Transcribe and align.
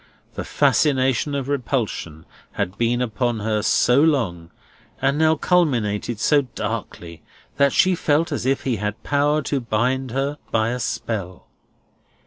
The 0.33 0.43
fascination 0.43 1.35
of 1.35 1.47
repulsion 1.47 2.25
had 2.53 2.75
been 2.75 3.03
upon 3.03 3.41
her 3.41 3.61
so 3.61 4.01
long, 4.01 4.49
and 4.99 5.15
now 5.15 5.35
culminated 5.35 6.19
so 6.19 6.41
darkly, 6.41 7.21
that 7.57 7.71
she 7.71 7.93
felt 7.93 8.31
as 8.31 8.47
if 8.47 8.63
he 8.63 8.77
had 8.77 9.03
power 9.03 9.43
to 9.43 9.59
bind 9.59 10.09
her 10.09 10.39
by 10.49 10.69
a 10.69 10.79
spell. 10.79 11.45